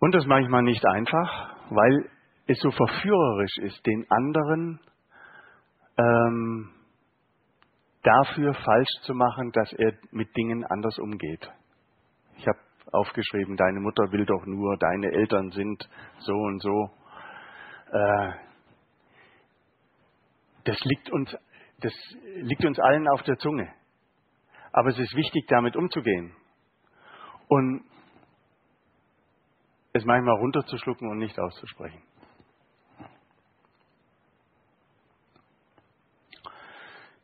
[0.00, 2.10] Und das manchmal nicht einfach, weil
[2.46, 4.80] es so verführerisch ist, den anderen
[5.98, 6.70] ähm,
[8.02, 11.50] dafür falsch zu machen, dass er mit Dingen anders umgeht.
[12.36, 12.58] Ich habe
[12.92, 15.88] aufgeschrieben, deine Mutter will doch nur, deine Eltern sind
[16.20, 16.90] so und so.
[17.92, 18.32] Äh,
[20.64, 21.36] das liegt uns,
[21.80, 21.92] das
[22.36, 23.68] liegt uns allen auf der Zunge.
[24.72, 26.34] Aber es ist wichtig, damit umzugehen.
[27.48, 27.82] Und
[29.98, 32.02] es manchmal runterzuschlucken und nicht auszusprechen.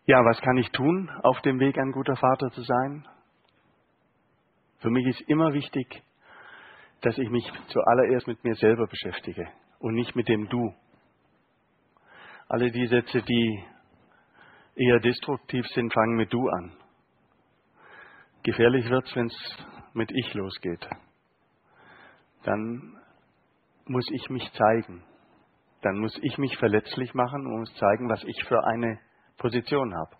[0.06, 3.08] Ja, was kann ich tun, auf dem Weg ein guter Vater zu sein?
[4.80, 6.02] Für mich ist immer wichtig,
[7.00, 9.48] dass ich mich zuallererst mit mir selber beschäftige
[9.78, 10.74] und nicht mit dem Du.
[12.48, 13.64] Alle die Sätze, die
[14.74, 16.72] eher destruktiv sind, fangen mit Du an.
[18.42, 20.86] Gefährlich wird es, wenn es mit Ich losgeht.
[22.44, 22.96] Dann
[23.86, 25.02] muss ich mich zeigen.
[25.82, 28.98] Dann muss ich mich verletzlich machen und muss zeigen, was ich für eine
[29.36, 30.16] Position habe.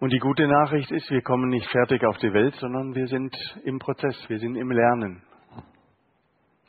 [0.00, 3.34] Und die gute Nachricht ist, wir kommen nicht fertig auf die Welt, sondern wir sind
[3.64, 5.22] im Prozess, wir sind im Lernen.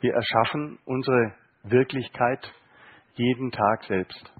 [0.00, 2.52] Wir erschaffen unsere Wirklichkeit
[3.14, 4.32] jeden Tag selbst.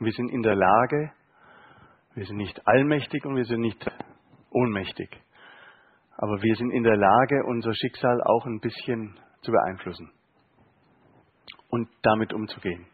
[0.00, 1.12] Wir sind in der Lage,
[2.14, 3.86] wir sind nicht allmächtig und wir sind nicht
[4.56, 5.10] ohnmächtig,
[6.16, 10.10] aber wir sind in der Lage, unser Schicksal auch ein bisschen zu beeinflussen
[11.68, 12.86] und damit umzugehen.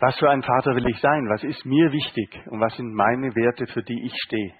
[0.00, 1.28] Was für ein Vater will ich sein?
[1.30, 2.46] Was ist mir wichtig?
[2.46, 4.54] Und was sind meine Werte, für die ich stehe?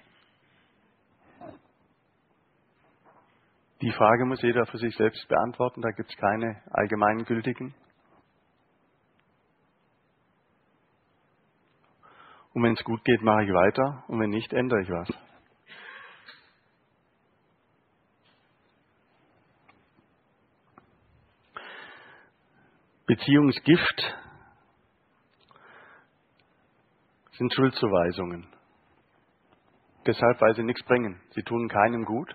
[3.81, 5.81] Die Frage muss jeder für sich selbst beantworten.
[5.81, 7.75] Da gibt es keine allgemeingültigen.
[12.55, 14.05] Und wenn es gut geht, mache ich weiter.
[14.07, 15.09] Und wenn nicht, ändere ich was.
[23.07, 24.15] Beziehungsgift
[27.33, 28.47] sind Schuldzuweisungen.
[30.05, 31.19] Deshalb, weil sie nichts bringen.
[31.31, 32.33] Sie tun keinem gut.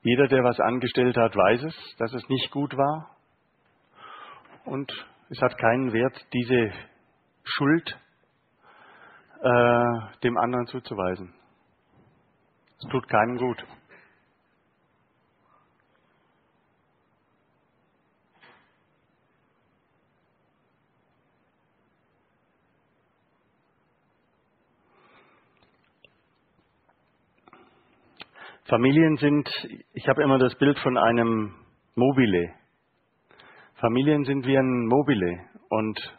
[0.00, 3.14] Jeder, der was angestellt hat, weiß es, dass es nicht gut war.
[4.64, 4.90] Und
[5.28, 6.72] es hat keinen Wert, diese
[7.44, 7.98] Schuld
[9.42, 11.34] äh, dem anderen zuzuweisen.
[12.78, 13.64] Es tut keinem gut.
[28.68, 29.48] Familien sind,
[29.92, 31.54] ich habe immer das Bild von einem
[31.94, 32.52] Mobile.
[33.86, 35.44] Familien sind wie ein Mobile.
[35.68, 36.18] Und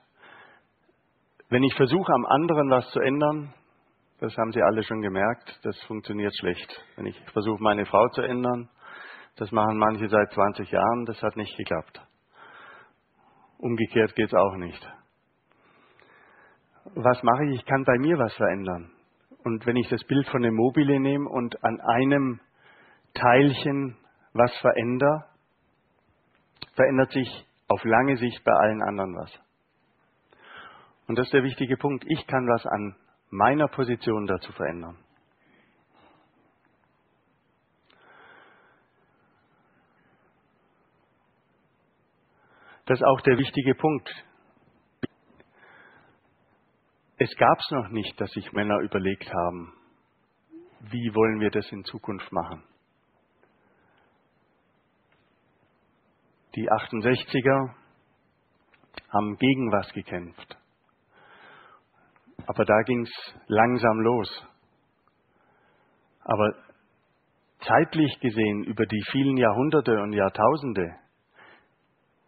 [1.50, 3.54] wenn ich versuche, am anderen was zu ändern,
[4.22, 6.82] das haben Sie alle schon gemerkt, das funktioniert schlecht.
[6.96, 8.70] Wenn ich versuche, meine Frau zu ändern,
[9.36, 12.02] das machen manche seit 20 Jahren, das hat nicht geklappt.
[13.58, 14.90] Umgekehrt geht es auch nicht.
[16.96, 17.60] Was mache ich?
[17.60, 18.92] Ich kann bei mir was verändern.
[19.44, 22.40] Und wenn ich das Bild von dem Mobile nehme und an einem
[23.14, 23.98] Teilchen
[24.32, 25.26] was verändere,
[26.74, 29.32] verändert sich auf lange Sicht bei allen anderen was.
[31.08, 32.06] Und das ist der wichtige Punkt.
[32.08, 32.96] Ich kann was an
[33.30, 34.98] meiner Position dazu verändern.
[42.86, 44.10] Das ist auch der wichtige Punkt.
[47.18, 49.74] Es gab es noch nicht, dass sich Männer überlegt haben,
[50.82, 52.64] wie wollen wir das in Zukunft machen.
[56.58, 57.70] Die 68er
[59.14, 60.58] haben gegen was gekämpft.
[62.48, 64.48] Aber da ging es langsam los.
[66.24, 66.56] Aber
[67.60, 70.96] zeitlich gesehen, über die vielen Jahrhunderte und Jahrtausende,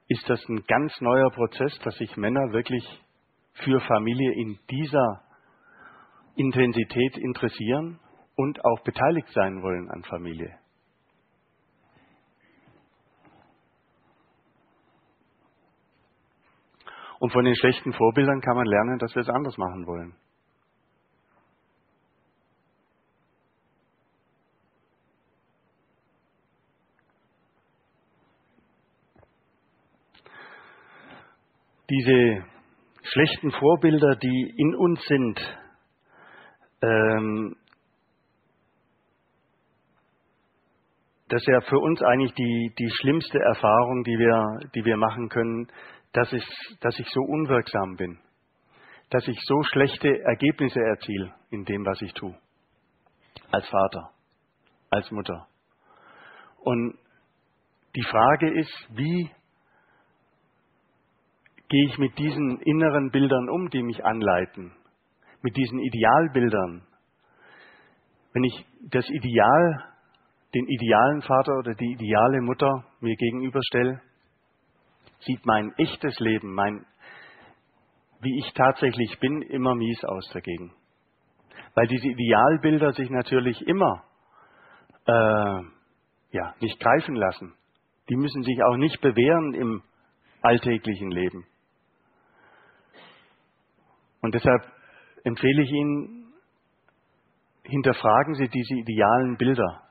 [0.09, 2.83] ist das ein ganz neuer Prozess, dass sich Männer wirklich
[3.63, 5.23] für Familie in dieser
[6.35, 7.99] Intensität interessieren
[8.35, 10.55] und auch beteiligt sein wollen an Familie.
[17.19, 20.15] Und von den schlechten Vorbildern kann man lernen, dass wir es anders machen wollen.
[31.89, 32.45] Diese
[33.01, 35.59] schlechten Vorbilder, die in uns sind,
[36.81, 37.55] ähm,
[41.29, 45.29] das ist ja für uns eigentlich die, die schlimmste Erfahrung, die wir, die wir machen
[45.29, 45.67] können,
[46.13, 46.45] dass ich,
[46.81, 48.19] dass ich so unwirksam bin.
[49.09, 52.35] dass ich so schlechte Ergebnisse erziele in dem, was ich tue.
[53.51, 54.11] Als Vater,
[54.91, 55.47] als Mutter.
[56.61, 56.97] Und
[57.95, 59.31] die Frage ist, wie
[61.69, 64.73] gehe ich mit diesen inneren Bildern um, die mich anleiten?
[65.41, 66.83] Mit diesen Idealbildern?
[68.33, 69.85] Wenn ich das Ideal,
[70.53, 74.01] den idealen Vater oder die ideale Mutter mir gegenüberstelle,
[75.19, 76.85] sieht mein echtes Leben, mein,
[78.21, 80.73] wie ich tatsächlich bin, immer mies aus dagegen.
[81.75, 84.03] Weil diese Idealbilder sich natürlich immer
[85.05, 85.61] äh,
[86.31, 87.53] ja, nicht greifen lassen.
[88.09, 89.83] Die müssen sich auch nicht bewähren im
[90.41, 91.45] alltäglichen Leben.
[94.21, 94.61] Und deshalb
[95.23, 96.33] empfehle ich Ihnen,
[97.63, 99.83] hinterfragen Sie diese idealen Bilder,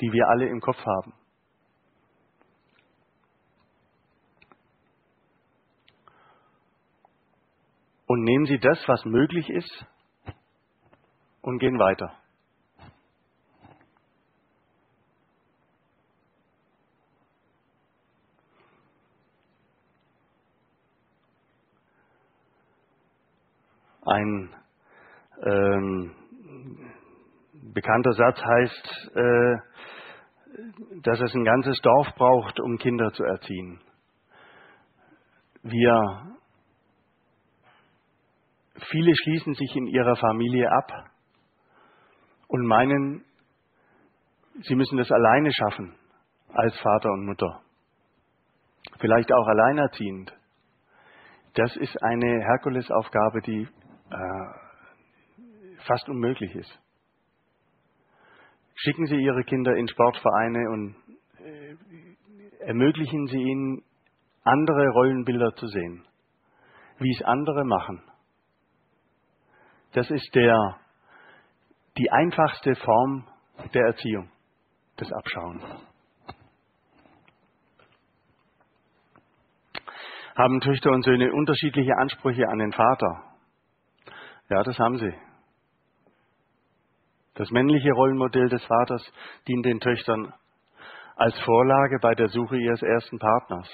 [0.00, 1.12] die wir alle im Kopf haben.
[8.14, 9.86] Und nehmen Sie das, was möglich ist,
[11.42, 12.12] und gehen weiter.
[24.06, 24.54] Ein
[25.42, 26.14] ähm,
[27.74, 29.56] bekannter Satz heißt, äh,
[31.02, 33.80] dass es ein ganzes Dorf braucht, um Kinder zu erziehen.
[35.64, 36.33] Wir
[38.90, 41.10] Viele schließen sich in ihrer Familie ab
[42.48, 43.24] und meinen,
[44.62, 45.94] sie müssen das alleine schaffen
[46.48, 47.60] als Vater und Mutter.
[48.98, 50.32] Vielleicht auch alleinerziehend.
[51.54, 53.68] Das ist eine Herkulesaufgabe, die äh,
[55.86, 56.80] fast unmöglich ist.
[58.74, 60.96] Schicken Sie Ihre Kinder in Sportvereine und
[61.38, 61.76] äh,
[62.66, 63.82] ermöglichen Sie ihnen,
[64.42, 66.04] andere Rollenbilder zu sehen,
[66.98, 68.02] wie es andere machen.
[69.94, 70.76] Das ist der,
[71.96, 73.28] die einfachste Form
[73.72, 74.28] der Erziehung,
[74.96, 75.62] das Abschauen.
[80.36, 83.22] Haben Töchter und Söhne unterschiedliche Ansprüche an den Vater?
[84.50, 85.14] Ja, das haben sie.
[87.34, 89.12] Das männliche Rollenmodell des Vaters
[89.46, 90.34] dient den Töchtern
[91.14, 93.68] als Vorlage bei der Suche ihres ersten Partners.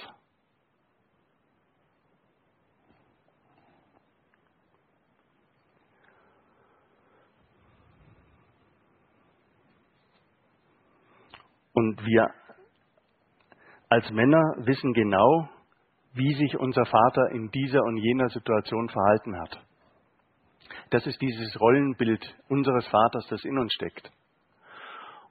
[11.80, 12.28] Und wir
[13.88, 15.48] als Männer wissen genau,
[16.12, 19.64] wie sich unser Vater in dieser und jener Situation verhalten hat.
[20.90, 24.12] Das ist dieses Rollenbild unseres Vaters, das in uns steckt.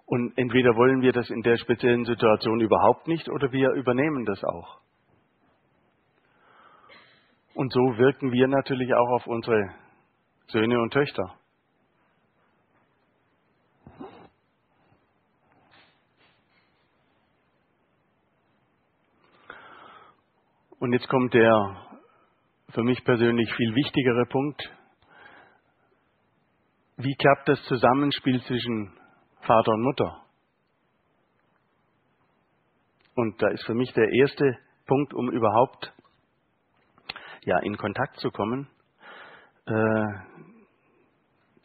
[0.07, 4.43] Und entweder wollen wir das in der speziellen Situation überhaupt nicht oder wir übernehmen das
[4.43, 4.79] auch.
[7.53, 9.69] Und so wirken wir natürlich auch auf unsere
[10.47, 11.38] Söhne und Töchter.
[20.79, 21.75] Und jetzt kommt der
[22.69, 24.61] für mich persönlich viel wichtigere Punkt.
[26.95, 28.97] Wie klappt das Zusammenspiel zwischen
[29.41, 30.23] Vater und Mutter?
[33.15, 35.93] Und da ist für mich der erste Punkt, um überhaupt
[37.43, 38.69] ja, in Kontakt zu kommen,
[39.65, 40.05] äh,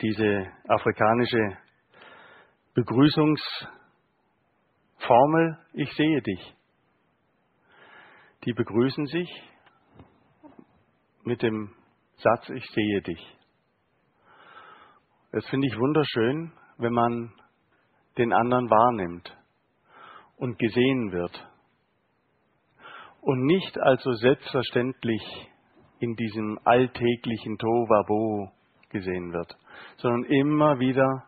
[0.01, 1.57] diese afrikanische
[2.75, 6.57] Begrüßungsformel, ich sehe dich
[8.45, 9.31] die begrüßen sich
[11.25, 11.73] mit dem
[12.17, 13.37] Satz, ich sehe dich.
[15.33, 17.33] Das finde ich wunderschön, wenn man
[18.19, 19.37] den anderen wahrnimmt
[20.37, 21.51] und gesehen wird.
[23.21, 25.23] Und nicht also selbstverständlich
[25.99, 28.53] in diesem alltäglichen Tovabo
[28.91, 29.57] gesehen wird,
[29.97, 31.25] sondern immer wieder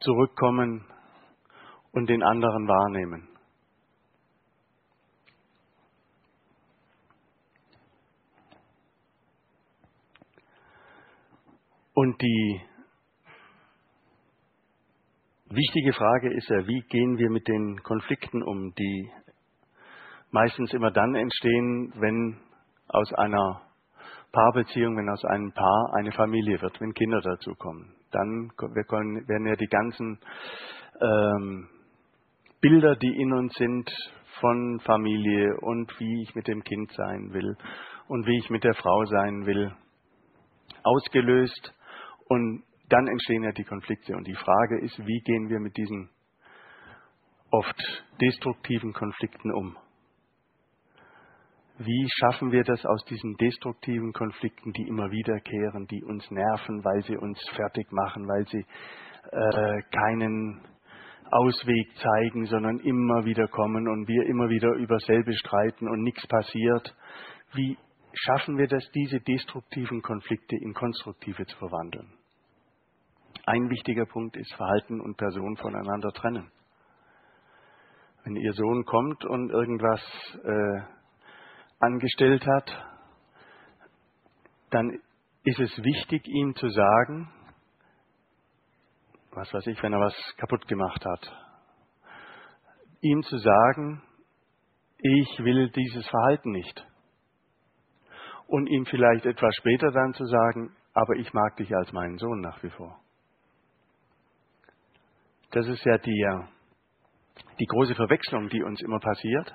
[0.00, 0.84] zurückkommen
[1.92, 3.35] und den anderen wahrnehmen.
[11.98, 12.60] Und die
[15.48, 19.10] wichtige Frage ist ja, wie gehen wir mit den Konflikten um, die
[20.30, 22.36] meistens immer dann entstehen, wenn
[22.88, 23.62] aus einer
[24.30, 27.94] Paarbeziehung, wenn aus einem Paar eine Familie wird, wenn Kinder dazukommen.
[28.10, 30.20] Dann werden ja die ganzen
[31.00, 31.68] ähm,
[32.60, 33.90] Bilder, die in uns sind,
[34.40, 37.56] von Familie und wie ich mit dem Kind sein will
[38.08, 39.74] und wie ich mit der Frau sein will,
[40.82, 41.72] ausgelöst
[42.28, 44.14] und dann entstehen ja die Konflikte.
[44.16, 46.08] Und die Frage ist, wie gehen wir mit diesen
[47.50, 49.76] oft destruktiven Konflikten um?
[51.78, 57.02] Wie schaffen wir das aus diesen destruktiven Konflikten, die immer wiederkehren, die uns nerven, weil
[57.02, 58.64] sie uns fertig machen, weil sie
[59.30, 60.62] äh, keinen
[61.30, 66.26] Ausweg zeigen, sondern immer wieder kommen und wir immer wieder über selbe streiten und nichts
[66.26, 66.96] passiert.
[67.52, 67.76] Wie
[68.14, 72.15] schaffen wir das, diese destruktiven Konflikte in konstruktive zu verwandeln?
[73.48, 76.50] Ein wichtiger Punkt ist Verhalten und Person voneinander trennen.
[78.24, 80.00] Wenn Ihr Sohn kommt und irgendwas
[80.42, 80.80] äh,
[81.78, 82.86] angestellt hat,
[84.70, 85.00] dann
[85.44, 87.30] ist es wichtig, ihm zu sagen,
[89.30, 91.32] was weiß ich, wenn er was kaputt gemacht hat,
[93.00, 94.02] ihm zu sagen,
[94.98, 96.84] ich will dieses Verhalten nicht.
[98.48, 102.40] Und ihm vielleicht etwas später dann zu sagen, aber ich mag dich als meinen Sohn
[102.40, 103.05] nach wie vor.
[105.56, 106.28] Das ist ja die,
[107.58, 109.54] die große Verwechslung, die uns immer passiert,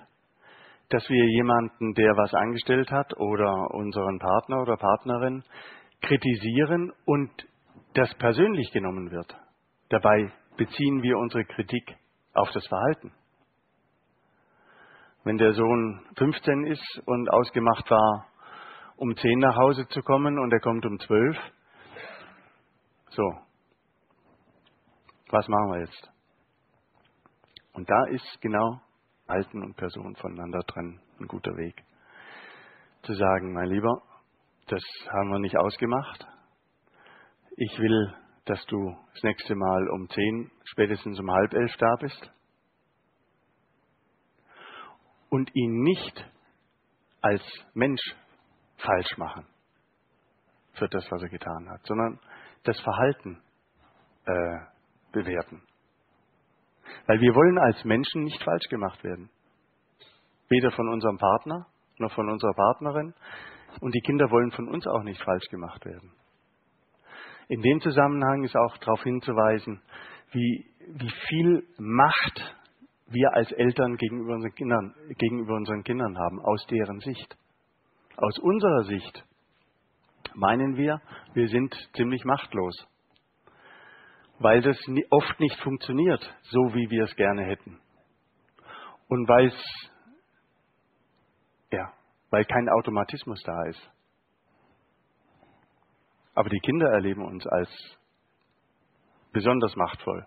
[0.90, 5.44] dass wir jemanden, der was angestellt hat oder unseren Partner oder Partnerin
[6.02, 7.30] kritisieren und
[7.94, 9.32] das persönlich genommen wird.
[9.90, 11.96] Dabei beziehen wir unsere Kritik
[12.34, 13.14] auf das Verhalten.
[15.24, 18.26] Wenn der Sohn 15 ist und ausgemacht war,
[18.96, 21.38] um 10 nach Hause zu kommen und er kommt um 12,
[23.12, 23.36] so,
[25.32, 26.12] was machen wir jetzt?
[27.74, 28.82] Und da ist genau
[29.28, 31.82] Halten und Person voneinander trennen ein guter Weg.
[33.04, 34.02] Zu sagen, mein Lieber,
[34.68, 36.28] das haben wir nicht ausgemacht.
[37.56, 38.14] Ich will
[38.46, 42.32] dass du das nächste Mal um zehn, spätestens um halb elf da bist?
[45.30, 46.32] Und ihn nicht
[47.22, 47.42] als
[47.74, 48.02] Mensch
[48.78, 49.46] falsch machen
[50.74, 52.20] für das, was er getan hat, sondern
[52.64, 53.42] das Verhalten
[54.26, 54.58] äh,
[55.12, 55.62] bewerten.
[57.08, 59.30] Weil wir wollen als Menschen nicht falsch gemacht werden.
[60.50, 61.68] Weder von unserem Partner
[62.02, 63.14] noch von unserer Partnerin.
[63.80, 66.12] Und die Kinder wollen von uns auch nicht falsch gemacht werden.
[67.48, 69.82] In dem Zusammenhang ist auch darauf hinzuweisen,
[70.32, 72.56] wie, wie viel Macht
[73.08, 77.38] wir als Eltern gegenüber unseren, Kindern, gegenüber unseren Kindern haben, aus deren Sicht.
[78.18, 79.26] Aus unserer Sicht
[80.34, 81.02] meinen wir,
[81.34, 82.88] wir sind ziemlich machtlos,
[84.42, 84.78] weil das
[85.12, 87.80] oft nicht funktioniert, so wie wir es gerne hätten.
[89.08, 89.90] Und weil es,
[91.72, 91.94] ja,
[92.32, 93.92] weil kein Automatismus da ist.
[96.34, 97.70] Aber die Kinder erleben uns als
[99.32, 100.26] besonders machtvoll.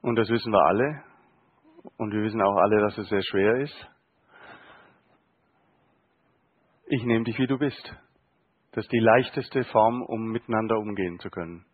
[0.00, 1.04] Und das wissen wir alle.
[1.98, 3.88] Und wir wissen auch alle, dass es sehr schwer ist.
[6.90, 7.94] Ich nehme dich, wie du bist.
[8.72, 11.66] Das ist die leichteste Form, um miteinander umgehen zu können.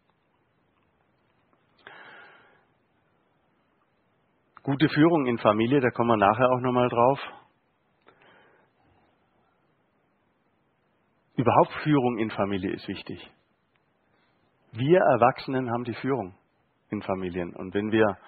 [4.64, 7.20] Gute Führung in Familie, da kommen wir nachher auch nochmal drauf.
[11.36, 13.30] Überhaupt Führung in Familie ist wichtig.
[14.72, 16.34] Wir Erwachsenen haben die Führung
[16.90, 17.54] in Familien.
[17.54, 18.18] Und wenn wir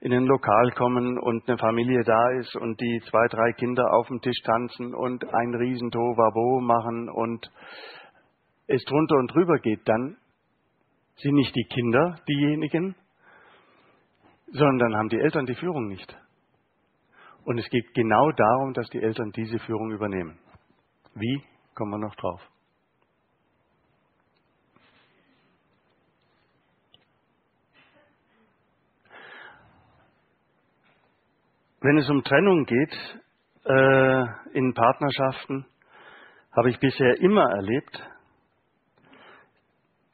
[0.00, 4.08] in ein Lokal kommen und eine Familie da ist und die zwei, drei Kinder auf
[4.08, 7.50] dem Tisch tanzen und ein riesen Tovabo machen und
[8.66, 10.16] es drunter und drüber geht, dann
[11.16, 12.94] sind nicht die Kinder diejenigen,
[14.48, 16.16] sondern haben die Eltern die Führung nicht.
[17.44, 20.38] Und es geht genau darum, dass die Eltern diese Führung übernehmen.
[21.14, 21.42] Wie
[21.74, 22.40] Kommen wir noch drauf.
[31.84, 33.20] Wenn es um Trennung geht
[33.66, 34.24] äh,
[34.56, 35.66] in Partnerschaften,
[36.56, 38.10] habe ich bisher immer erlebt,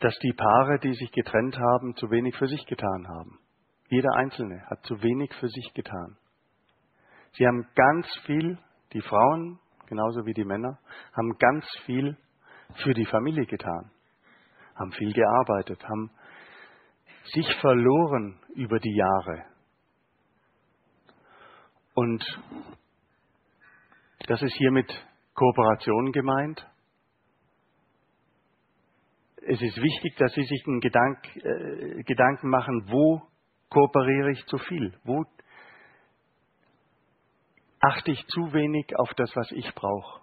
[0.01, 3.39] dass die Paare, die sich getrennt haben, zu wenig für sich getan haben.
[3.89, 6.17] Jeder Einzelne hat zu wenig für sich getan.
[7.35, 8.59] Sie haben ganz viel,
[8.93, 10.77] die Frauen genauso wie die Männer,
[11.17, 12.17] haben ganz viel
[12.83, 13.93] für die Familie getan,
[14.75, 16.11] haben viel gearbeitet, haben
[17.27, 19.50] sich verloren über die Jahre.
[22.01, 22.25] Und
[24.27, 24.91] das ist hier mit
[25.35, 26.67] Kooperation gemeint.
[29.47, 33.21] Es ist wichtig, dass Sie sich einen Gedank, äh, Gedanken machen, wo
[33.69, 34.99] kooperiere ich zu viel?
[35.05, 35.27] Wo
[37.81, 40.23] Achte ich zu wenig auf das, was ich brauche?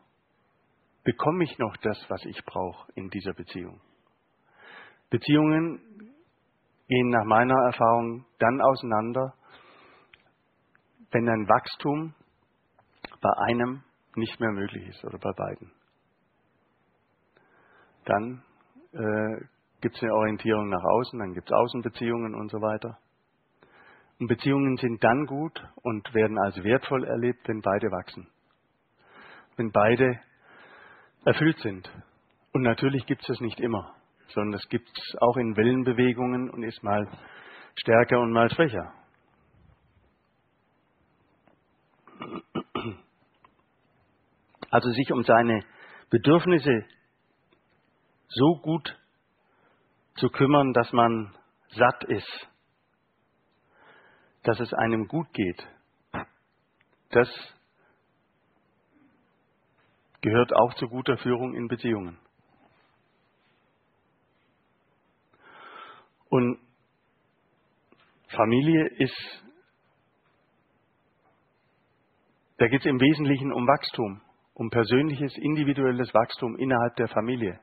[1.03, 3.79] Bekomme ich noch das, was ich brauche in dieser Beziehung?
[5.11, 5.79] Beziehungen
[6.87, 9.36] gehen nach meiner Erfahrung dann auseinander,
[11.11, 12.13] wenn ein Wachstum
[13.21, 13.83] bei einem
[14.15, 15.71] nicht mehr möglich ist oder bei beiden.
[18.05, 18.43] Dann
[18.93, 19.45] äh,
[19.81, 22.97] gibt es eine Orientierung nach außen, dann gibt es Außenbeziehungen und so weiter.
[24.19, 28.27] Und Beziehungen sind dann gut und werden als wertvoll erlebt, wenn beide wachsen.
[29.57, 30.19] Wenn beide
[31.25, 31.89] erfüllt sind.
[32.53, 33.93] Und natürlich gibt es das nicht immer,
[34.29, 37.07] sondern es gibt es auch in Wellenbewegungen und ist mal
[37.75, 38.93] stärker und mal schwächer.
[44.69, 45.63] Also sich um seine
[46.09, 46.85] Bedürfnisse
[48.27, 48.97] so gut
[50.15, 51.35] zu kümmern, dass man
[51.69, 52.47] satt ist,
[54.43, 55.67] dass es einem gut geht,
[57.09, 57.29] das
[60.21, 62.17] gehört auch zu guter Führung in Beziehungen.
[66.29, 66.59] Und
[68.27, 69.43] Familie ist,
[72.57, 74.21] da geht es im Wesentlichen um Wachstum,
[74.57, 77.59] um persönliches, individuelles Wachstum innerhalb der Familie,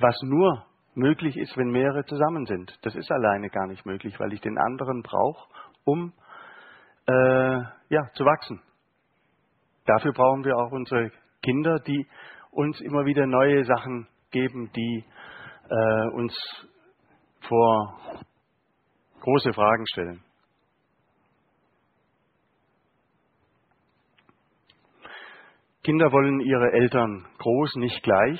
[0.00, 2.78] was nur möglich ist, wenn mehrere zusammen sind.
[2.82, 5.48] Das ist alleine gar nicht möglich, weil ich den anderen brauche,
[5.84, 6.12] um
[7.06, 8.60] äh, ja, zu wachsen.
[9.86, 11.10] Dafür brauchen wir auch unsere
[11.42, 12.06] Kinder, die
[12.50, 15.04] uns immer wieder neue Sachen geben, die
[15.70, 16.34] äh, uns
[17.48, 17.98] vor
[19.20, 20.22] große Fragen stellen.
[25.90, 28.38] Kinder wollen ihre Eltern groß, nicht gleich.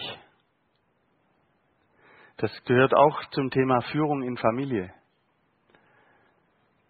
[2.36, 4.94] Das gehört auch zum Thema Führung in Familie.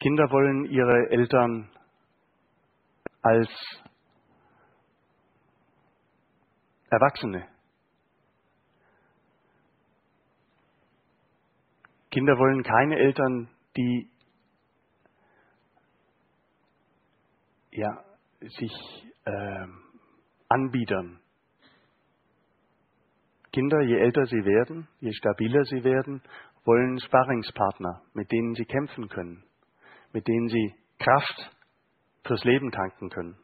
[0.01, 1.71] Kinder wollen ihre Eltern
[3.23, 3.49] als
[6.91, 7.49] Erwachsene.
[12.11, 13.49] Kinder wollen keine Eltern,
[13.79, 14.11] die
[17.71, 18.05] ja,
[18.41, 18.73] sich
[19.25, 19.67] äh,
[20.51, 21.21] anbiedern,
[23.53, 26.23] Kinder, je älter sie werden, je stabiler sie werden,
[26.65, 29.43] wollen Sparringspartner, mit denen sie kämpfen können,
[30.13, 31.51] mit denen sie Kraft
[32.25, 33.37] fürs Leben tanken können.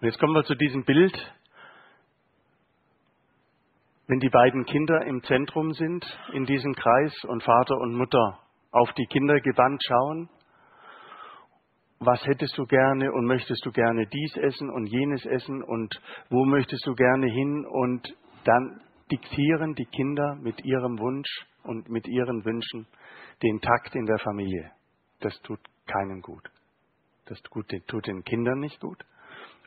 [0.00, 1.16] Und jetzt kommen wir zu diesem Bild,
[4.06, 8.38] wenn die beiden Kinder im Zentrum sind, in diesem Kreis und Vater und Mutter
[8.70, 10.28] auf die Kinder gewandt schauen
[12.00, 16.44] was hättest du gerne und möchtest du gerne dies essen und jenes essen und wo
[16.44, 18.80] möchtest du gerne hin und dann
[19.10, 21.28] diktieren die Kinder mit ihrem Wunsch
[21.64, 22.86] und mit ihren Wünschen
[23.42, 24.70] den Takt in der Familie.
[25.20, 26.48] Das tut keinem gut.
[27.26, 29.04] Das tut den Kindern nicht gut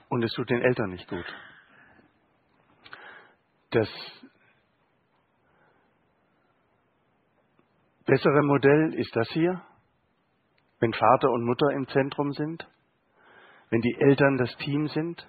[0.09, 1.25] und es tut den Eltern nicht gut.
[3.71, 3.89] Das
[8.05, 9.61] bessere Modell ist das hier
[10.81, 12.67] wenn Vater und Mutter im Zentrum sind,
[13.69, 15.25] wenn die Eltern das Team sind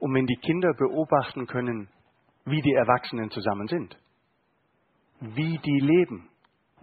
[0.00, 1.88] und wenn die Kinder beobachten können,
[2.46, 3.96] wie die Erwachsenen zusammen sind,
[5.20, 6.28] wie die leben.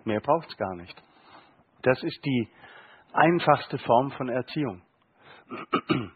[0.05, 1.03] Mehr braucht es gar nicht.
[1.81, 2.47] Das ist die
[3.11, 4.81] einfachste Form von Erziehung.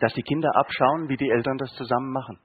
[0.00, 2.38] Dass die Kinder abschauen, wie die Eltern das zusammen machen.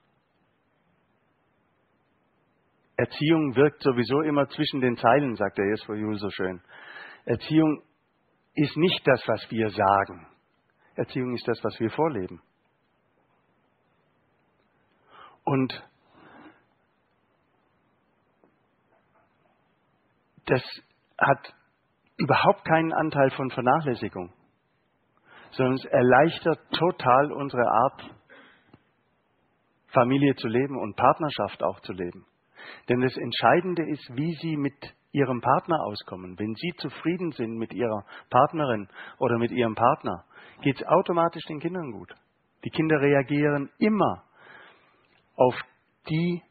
[2.97, 6.61] Erziehung wirkt sowieso immer zwischen den Zeilen, sagt der Jesper Juhl so schön.
[7.25, 7.83] Erziehung
[8.53, 10.27] ist nicht das, was wir sagen.
[10.95, 12.41] Erziehung ist das, was wir vorleben.
[15.43, 15.83] Und
[20.45, 20.61] das
[21.17, 21.53] hat
[22.17, 24.33] überhaupt keinen Anteil von Vernachlässigung,
[25.51, 28.15] sondern es erleichtert total unsere Art,
[29.87, 32.25] Familie zu leben und Partnerschaft auch zu leben.
[32.87, 37.73] Denn das Entscheidende ist, wie sie mit ihrem Partner auskommen, wenn sie zufrieden sind mit
[37.73, 38.87] ihrer Partnerin
[39.19, 40.23] oder mit ihrem Partner,
[40.61, 42.13] geht es automatisch den Kindern gut.
[42.63, 44.23] Die Kinder reagieren immer
[45.35, 45.55] auf
[46.09, 46.41] die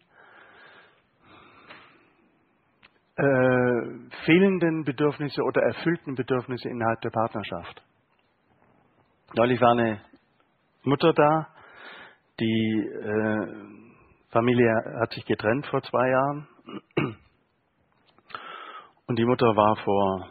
[3.17, 7.83] äh, fehlenden Bedürfnisse oder erfüllten Bedürfnisse innerhalb der Partnerschaft.
[9.35, 10.01] Neulich war eine
[10.83, 11.49] Mutter da,
[12.41, 16.49] die äh, Familie hat sich getrennt vor zwei Jahren
[19.11, 20.29] und die Mutter war vor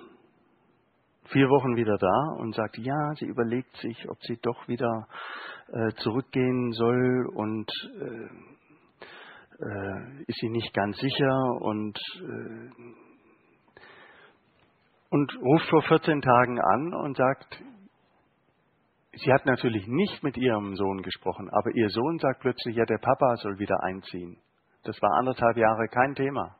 [1.33, 5.05] vier Wochen wieder da und sagte, ja, sie überlegt sich, ob sie doch wieder
[5.67, 8.29] äh, zurückgehen soll und äh,
[9.65, 12.69] äh, ist sie nicht ganz sicher und, äh,
[15.09, 17.61] und ruft vor 14 Tagen an und sagt,
[19.11, 22.99] sie hat natürlich nicht mit ihrem Sohn gesprochen, aber ihr Sohn sagt plötzlich, ja, der
[22.99, 24.37] Papa soll wieder einziehen.
[24.83, 26.58] Das war anderthalb Jahre kein Thema.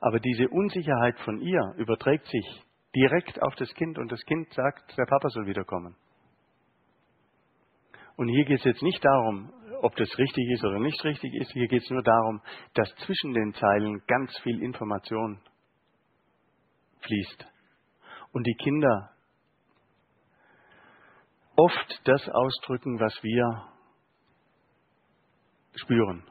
[0.00, 4.96] Aber diese Unsicherheit von ihr überträgt sich direkt auf das Kind und das Kind sagt,
[4.96, 5.96] der Papa soll wiederkommen.
[8.16, 11.52] Und hier geht es jetzt nicht darum, ob das richtig ist oder nicht richtig ist.
[11.52, 12.40] Hier geht es nur darum,
[12.74, 15.40] dass zwischen den Zeilen ganz viel Information
[17.00, 17.46] fließt.
[18.32, 19.10] Und die Kinder
[21.56, 23.68] oft das ausdrücken, was wir
[25.76, 26.24] spüren.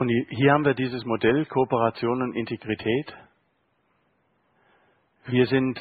[0.00, 3.14] Und hier haben wir dieses Modell Kooperation und Integrität.
[5.26, 5.78] Wir sind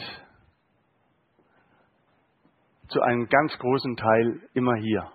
[2.90, 5.10] zu einem ganz großen Teil immer hier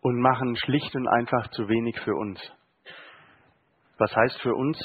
[0.00, 2.40] und machen schlicht und einfach zu wenig für uns.
[3.98, 4.78] Was heißt für uns?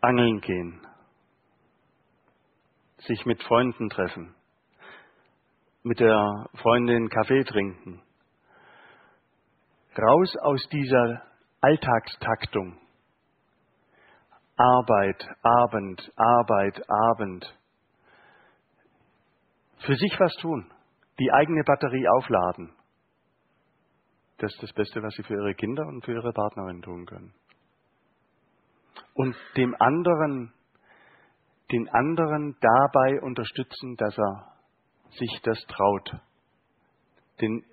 [0.00, 0.80] Angeln gehen,
[3.00, 4.34] sich mit Freunden treffen,
[5.82, 8.00] mit der Freundin Kaffee trinken,
[9.98, 11.22] raus aus dieser
[11.60, 12.78] Alltagstaktung.
[14.56, 17.58] Arbeit, Abend, Arbeit, Abend.
[19.78, 20.72] Für sich was tun,
[21.18, 22.72] die eigene Batterie aufladen.
[24.38, 27.34] Das ist das Beste, was Sie für Ihre Kinder und für Ihre Partnerin tun können.
[29.14, 30.52] Und dem anderen,
[31.72, 34.52] den anderen dabei unterstützen, dass er
[35.10, 36.20] sich das traut.
[37.40, 37.64] Denn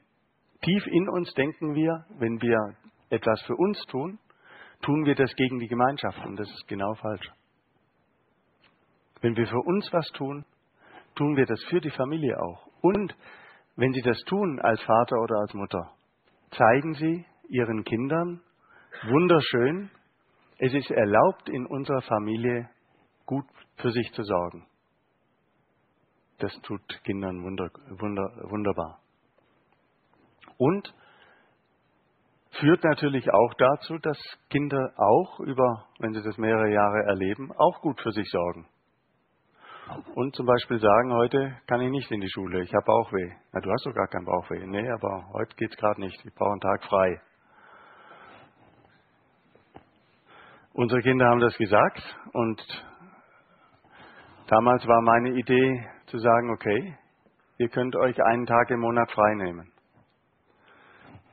[0.63, 2.76] tief in uns denken wir, wenn wir
[3.10, 4.19] etwas für uns tun,
[4.82, 7.32] tun wir das gegen die Gemeinschaft und das ist genau falsch.
[9.21, 10.45] Wenn wir für uns was tun,
[11.15, 12.67] tun wir das für die Familie auch.
[12.82, 13.15] Und
[13.76, 15.91] wenn Sie das tun als Vater oder als Mutter,
[16.52, 18.41] zeigen Sie Ihren Kindern
[19.04, 19.89] wunderschön,
[20.58, 22.69] es ist erlaubt, in unserer Familie
[23.26, 23.45] gut
[23.78, 24.67] für sich zu sorgen.
[26.39, 29.02] Das tut Kindern wunder, wunder, wunderbar.
[30.63, 30.93] Und
[32.62, 34.17] führt natürlich auch dazu, dass
[34.49, 38.65] Kinder auch über, wenn sie das mehrere Jahre erleben, auch gut für sich sorgen.
[40.15, 43.34] Und zum Beispiel sagen, heute kann ich nicht in die Schule, ich habe Bauchweh.
[43.52, 44.65] Na, du hast doch gar keinen Bauchweh.
[44.65, 47.21] Nee, aber heute geht es gerade nicht, ich brauche einen Tag frei.
[50.71, 52.62] Unsere Kinder haben das gesagt und
[54.47, 56.97] damals war meine Idee zu sagen, okay,
[57.58, 59.72] ihr könnt euch einen Tag im Monat frei nehmen.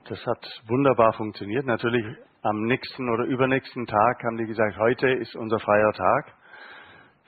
[0.05, 1.67] Das hat wunderbar funktioniert.
[1.67, 2.05] Natürlich
[2.43, 6.35] am nächsten oder übernächsten Tag haben die gesagt, heute ist unser freier Tag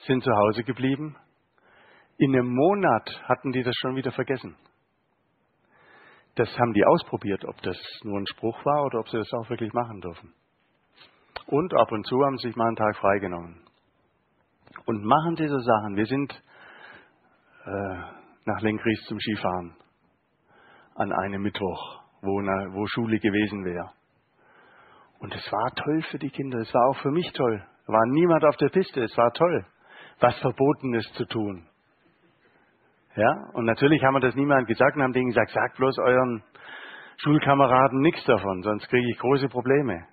[0.07, 1.17] sind zu Hause geblieben.
[2.19, 4.57] In einem Monat hatten die das schon wieder vergessen.
[6.35, 9.51] Das haben die ausprobiert, ob das nur ein Spruch war oder ob sie das auch
[9.51, 10.33] wirklich machen dürfen.
[11.47, 13.63] Und ab und zu haben sie sich mal einen Tag freigenommen.
[14.87, 15.97] Und machen diese Sachen.
[15.97, 16.33] Wir sind
[17.67, 17.97] äh,
[18.47, 19.77] nach Lenkries zum Skifahren
[20.95, 23.91] an einem Mittwoch, wo, na, wo Schule gewesen wäre.
[25.19, 27.63] Und es war toll für die Kinder, es war auch für mich toll.
[27.87, 29.67] Da war niemand auf der Piste, es war toll
[30.23, 31.67] was Verbotenes zu tun.
[33.17, 36.43] Ja, und natürlich haben wir das niemandem gesagt und haben denen gesagt, sagt bloß euren
[37.19, 40.07] Schulkameraden nichts davon, sonst kriege ich große Probleme.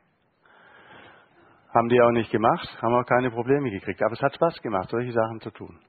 [1.74, 4.02] Haben die auch nicht gemacht, haben auch keine Probleme gekriegt.
[4.02, 5.80] Aber es hat Spaß gemacht, solche Sachen zu tun.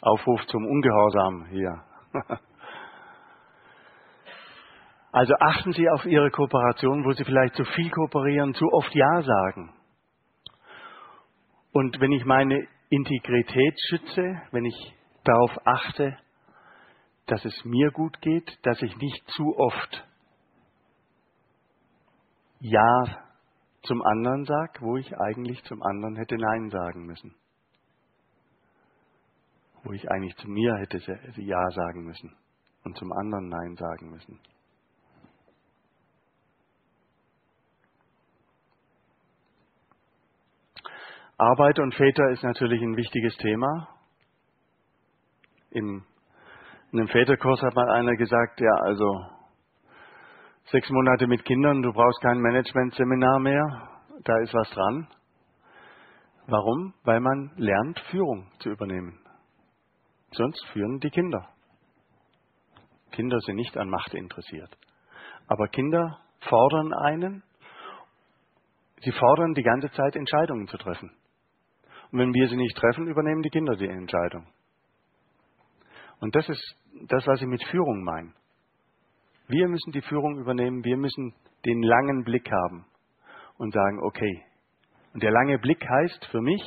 [0.00, 1.84] Aufruf zum Ungehorsam hier.
[5.12, 9.22] also achten Sie auf Ihre Kooperation, wo Sie vielleicht zu viel kooperieren, zu oft Ja
[9.22, 9.74] sagen.
[11.72, 14.94] Und wenn ich meine Integrität schütze, wenn ich
[15.24, 16.16] darauf achte,
[17.26, 20.08] dass es mir gut geht, dass ich nicht zu oft
[22.60, 23.04] Ja
[23.82, 27.34] zum anderen sage, wo ich eigentlich zum anderen hätte Nein sagen müssen.
[29.84, 30.98] Wo ich eigentlich zu mir hätte
[31.36, 32.34] Ja sagen müssen
[32.84, 34.40] und zum anderen Nein sagen müssen.
[41.38, 43.88] Arbeit und Väter ist natürlich ein wichtiges Thema.
[45.70, 46.04] In
[46.92, 49.26] einem Väterkurs hat mal einer gesagt, ja, also
[50.70, 53.88] sechs Monate mit Kindern, du brauchst kein Managementseminar mehr,
[54.24, 55.08] da ist was dran.
[56.46, 56.94] Warum?
[57.04, 59.18] Weil man lernt, Führung zu übernehmen.
[60.32, 61.48] Sonst führen die Kinder.
[63.12, 64.76] Kinder sind nicht an Macht interessiert.
[65.46, 67.42] Aber Kinder fordern einen,
[69.02, 71.10] sie fordern die ganze Zeit Entscheidungen zu treffen.
[72.10, 74.46] Und wenn wir sie nicht treffen, übernehmen die Kinder die Entscheidung.
[76.20, 76.76] Und das ist
[77.08, 78.32] das, was ich mit Führung meine.
[79.48, 81.34] Wir müssen die Führung übernehmen, wir müssen
[81.64, 82.86] den langen Blick haben
[83.58, 84.44] und sagen, okay.
[85.14, 86.62] Und der lange Blick heißt für mich,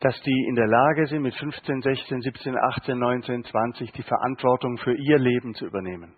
[0.00, 4.78] dass die in der Lage sind, mit 15, 16, 17, 18, 19, 20 die Verantwortung
[4.78, 6.14] für ihr Leben zu übernehmen.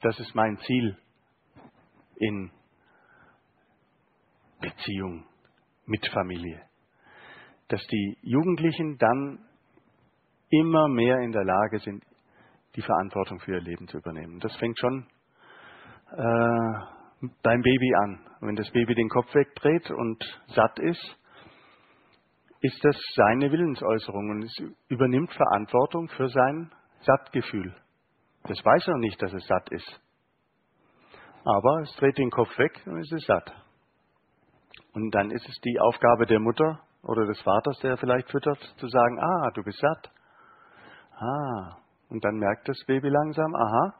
[0.00, 0.96] Das ist mein Ziel
[2.18, 2.50] in
[4.60, 5.24] Beziehung
[5.86, 6.62] mit Familie.
[7.68, 9.38] Dass die Jugendlichen dann
[10.50, 12.04] immer mehr in der Lage sind,
[12.76, 14.38] die Verantwortung für ihr Leben zu übernehmen.
[14.40, 15.06] Das fängt schon
[16.12, 18.20] äh, beim Baby an.
[18.40, 21.18] Wenn das Baby den Kopf wegdreht und satt ist,
[22.60, 24.56] ist das seine Willensäußerung und es
[24.88, 27.74] übernimmt Verantwortung für sein Sattgefühl.
[28.44, 30.00] Das weiß er nicht, dass es satt ist.
[31.44, 33.52] Aber es dreht den Kopf weg und es ist satt.
[34.92, 38.88] Und dann ist es die Aufgabe der Mutter oder des Vaters, der vielleicht füttert, zu
[38.88, 40.10] sagen, ah, du bist satt.
[41.16, 41.76] Ah.
[42.10, 43.94] Und dann merkt das Baby langsam, aha,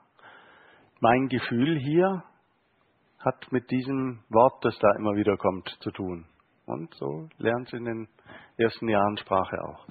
[1.00, 2.24] mein Gefühl hier
[3.20, 6.24] hat mit diesem Wort, das da immer wieder kommt, zu tun.
[6.66, 8.08] Und so lernt es in den
[8.56, 9.86] ersten Jahren Sprache auch.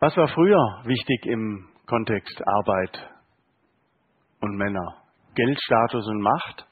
[0.00, 3.15] Was war früher wichtig im Kontext Arbeit
[4.46, 4.96] und Männer?
[5.34, 6.66] Geld, Status und Macht.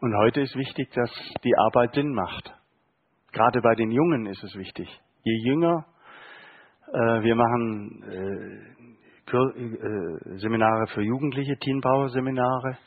[0.00, 1.10] Und heute ist wichtig, dass
[1.44, 2.54] die Arbeit Sinn macht.
[3.32, 4.88] Gerade bei den Jungen ist es wichtig.
[5.22, 5.84] Je jünger,
[6.88, 12.78] äh, wir machen äh, äh, Seminare für Jugendliche, Teambauer-Seminare,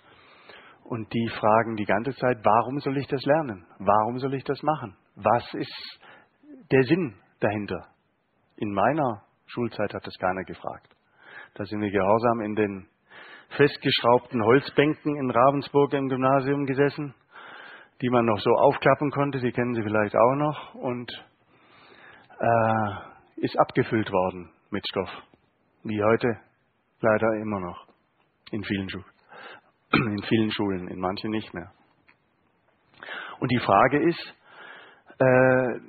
[0.85, 3.65] und die fragen die ganze Zeit, warum soll ich das lernen?
[3.79, 4.97] Warum soll ich das machen?
[5.15, 5.99] Was ist
[6.69, 7.87] der Sinn dahinter?
[8.57, 10.93] In meiner Schulzeit hat das keiner gefragt.
[11.55, 12.87] Da sind wir gehorsam in den
[13.57, 17.13] festgeschraubten Holzbänken in Ravensburg im Gymnasium gesessen,
[18.01, 21.11] die man noch so aufklappen konnte, die kennen Sie vielleicht auch noch, und
[22.39, 25.09] äh, ist abgefüllt worden mit Stoff.
[25.83, 26.39] Wie heute
[27.01, 27.87] leider immer noch
[28.51, 28.99] in vielen, Schu
[29.91, 31.71] in vielen Schulen, in manchen nicht mehr.
[33.39, 34.35] Und die Frage ist,
[35.19, 35.79] äh,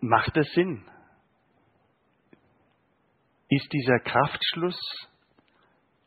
[0.00, 0.84] macht es Sinn?
[3.48, 4.78] Ist dieser Kraftschluss,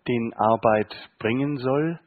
[0.08, 2.00] den Arbeit bringen soll,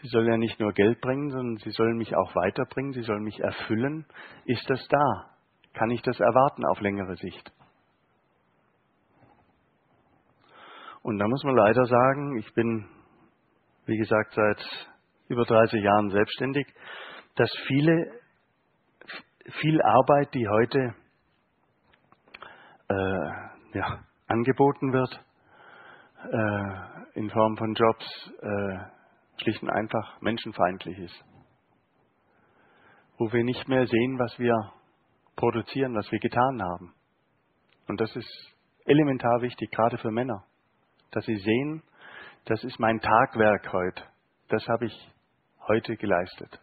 [0.00, 3.20] sie soll ja nicht nur Geld bringen, sondern sie soll mich auch weiterbringen, sie soll
[3.20, 4.06] mich erfüllen,
[4.44, 5.30] ist das da?
[5.74, 7.52] Kann ich das erwarten auf längere Sicht?
[11.02, 12.88] Und da muss man leider sagen, ich bin,
[13.86, 14.88] wie gesagt, seit
[15.28, 16.66] über 30 Jahren selbstständig,
[17.34, 18.20] dass viele,
[19.60, 20.94] viel Arbeit, die heute
[22.88, 25.24] äh, ja, angeboten wird
[26.32, 28.78] äh, in Form von Jobs, äh,
[29.42, 31.24] schlicht und einfach menschenfeindlich ist.
[33.18, 34.54] Wo wir nicht mehr sehen, was wir
[35.36, 36.94] produzieren, was wir getan haben.
[37.88, 38.28] Und das ist
[38.84, 40.44] elementar wichtig, gerade für Männer,
[41.10, 41.82] dass sie sehen,
[42.46, 44.02] das ist mein Tagwerk heute.
[44.48, 45.12] Das habe ich
[45.68, 46.60] heute geleistet.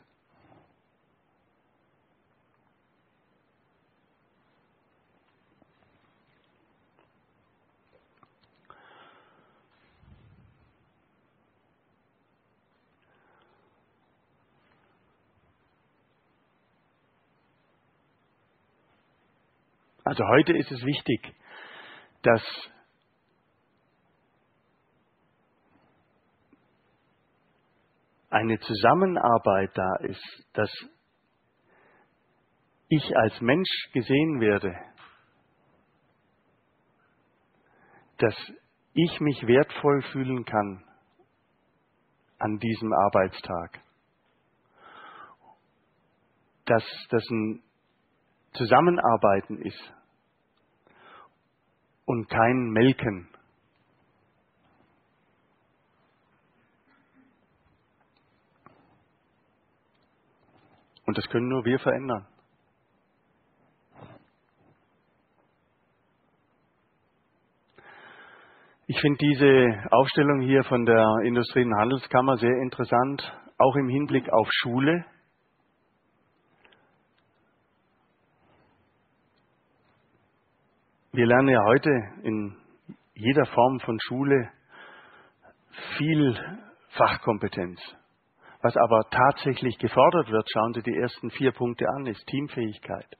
[20.10, 21.36] Also heute ist es wichtig,
[22.24, 22.42] dass
[28.32, 30.72] eine Zusammenarbeit da ist, dass
[32.88, 34.76] ich als Mensch gesehen werde,
[38.18, 38.36] dass
[38.96, 40.84] ich mich wertvoll fühlen kann
[42.40, 43.80] an diesem Arbeitstag,
[46.66, 47.62] dass das ein
[48.54, 49.99] Zusammenarbeiten ist
[52.10, 53.30] und kein Melken.
[61.06, 62.26] Und das können nur wir verändern.
[68.88, 73.22] Ich finde diese Aufstellung hier von der Industrie- und Handelskammer sehr interessant,
[73.60, 75.06] auch im Hinblick auf Schule.
[81.20, 81.90] Wir lernen ja heute
[82.24, 82.56] in
[83.14, 84.50] jeder Form von Schule
[85.98, 86.34] viel
[86.92, 87.78] Fachkompetenz.
[88.62, 93.18] Was aber tatsächlich gefordert wird, schauen Sie die ersten vier Punkte an, ist Teamfähigkeit,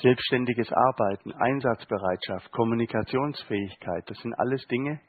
[0.00, 4.02] selbstständiges Arbeiten, Einsatzbereitschaft, Kommunikationsfähigkeit.
[4.10, 5.00] Das sind alles Dinge,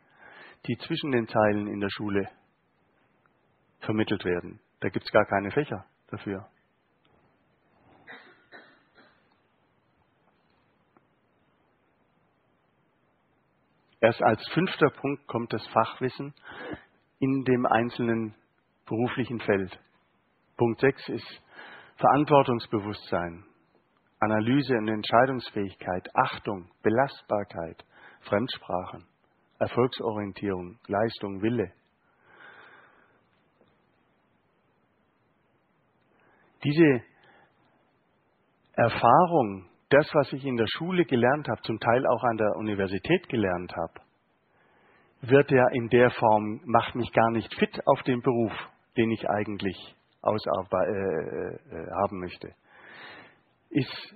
[0.68, 2.30] die zwischen den Zeilen in der Schule
[3.80, 4.60] vermittelt werden.
[4.82, 6.46] Da gibt es gar keine Fächer dafür.
[14.02, 16.34] Erst als fünfter Punkt kommt das Fachwissen
[17.20, 18.34] in dem einzelnen
[18.86, 19.78] beruflichen Feld.
[20.58, 21.42] Punkt 6 ist
[21.98, 23.44] Verantwortungsbewusstsein,
[24.20, 27.84] Analyse und Entscheidungsfähigkeit, Achtung, Belastbarkeit,
[28.22, 29.06] Fremdsprachen.
[29.60, 31.72] Erfolgsorientierung, Leistung, Wille.
[36.64, 37.04] Diese
[38.74, 43.28] Erfahrung, das, was ich in der Schule gelernt habe, zum Teil auch an der Universität
[43.30, 43.94] gelernt habe,
[45.22, 48.54] wird ja in der Form, macht mich gar nicht fit auf den Beruf,
[48.96, 52.54] den ich eigentlich ausarbe äh, äh, haben möchte.
[53.70, 54.16] Ist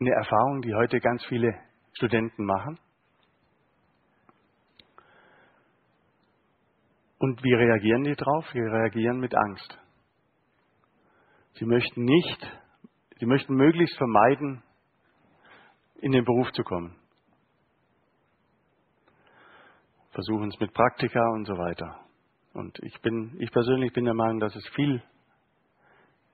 [0.00, 1.54] eine Erfahrung, die heute ganz viele
[1.94, 2.78] Studenten machen.
[7.18, 8.48] Und wie reagieren die drauf?
[8.52, 9.78] Sie reagieren mit Angst.
[11.54, 12.60] Sie möchten nicht,
[13.22, 14.64] sie möchten möglichst vermeiden,
[16.00, 16.96] in den Beruf zu kommen.
[20.10, 22.00] Versuchen es mit Praktika und so weiter.
[22.52, 25.00] Und ich bin, ich persönlich bin der Meinung, dass es viel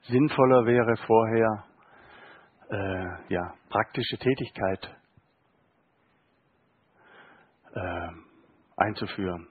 [0.05, 1.67] sinnvoller wäre, vorher
[2.71, 4.97] äh, ja, praktische Tätigkeit
[7.75, 8.09] äh,
[8.79, 9.47] einzuführen.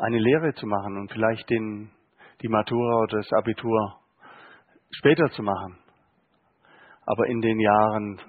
[0.00, 1.90] Eine Lehre zu machen und vielleicht den,
[2.40, 4.00] die Matura oder das Abitur
[4.98, 5.78] später zu machen.
[7.06, 8.20] Aber in den Jahren,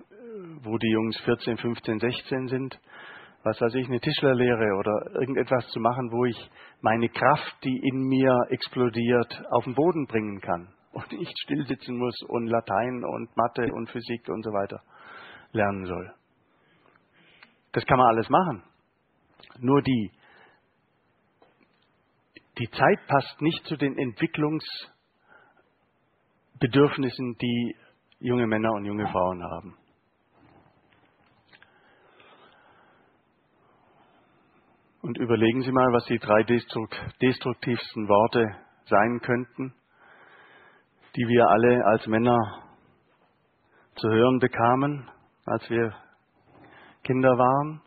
[0.64, 2.80] wo die Jungs 14, 15, 16 sind,
[3.44, 6.52] was weiß ich, eine Tischlerlehre oder irgendetwas zu machen, wo ich
[6.82, 12.20] meine Kraft, die in mir explodiert, auf den Boden bringen kann und nicht stillsitzen muss
[12.28, 14.82] und Latein und Mathe und Physik und so weiter
[15.52, 16.14] lernen soll.
[17.74, 18.64] Das kann man alles machen.
[19.60, 20.12] Nur die,
[22.58, 23.98] die Zeit passt nicht zu den
[26.56, 27.76] Entwicklungsbedürfnissen, die
[28.20, 29.78] junge Männer und junge Frauen haben.
[35.02, 39.74] Und überlegen Sie mal, was die drei destruktivsten Worte sein könnten,
[41.16, 42.64] die wir alle als Männer
[43.96, 45.10] zu hören bekamen,
[45.46, 45.94] als wir
[47.04, 47.82] Kinder waren.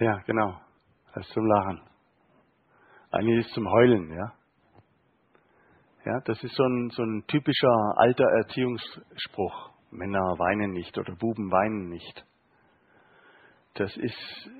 [0.00, 0.60] Ja, genau.
[1.14, 1.80] Das ist zum Lachen.
[3.12, 4.32] Eigentlich ist zum Heulen, ja.
[6.04, 9.70] Ja, das ist so ein, so ein typischer alter Erziehungsspruch.
[9.90, 12.24] Männer weinen nicht oder Buben weinen nicht.
[13.74, 14.50] Das ist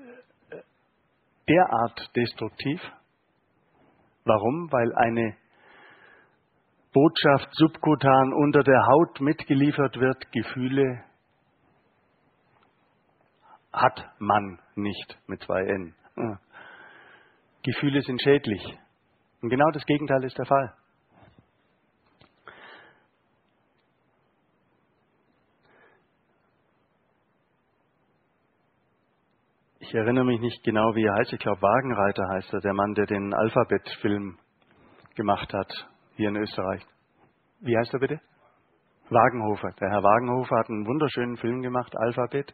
[1.47, 2.81] derart destruktiv,
[4.25, 4.71] Warum?
[4.71, 5.35] Weil eine
[6.93, 11.03] Botschaft subkutan unter der Haut mitgeliefert wird, Gefühle
[13.73, 15.95] hat man nicht mit zwei N.
[17.63, 18.61] Gefühle sind schädlich.
[19.41, 20.73] Und genau das Gegenteil ist der Fall.
[29.79, 31.33] Ich erinnere mich nicht genau, wie er heißt.
[31.33, 34.37] Ich glaube, Wagenreiter heißt er, der Mann, der den Alphabet-Film
[35.15, 35.69] gemacht hat,
[36.15, 36.81] hier in Österreich.
[37.59, 38.21] Wie heißt er bitte?
[39.09, 39.71] Wagenhofer.
[39.81, 42.53] Der Herr Wagenhofer hat einen wunderschönen Film gemacht, Alphabet.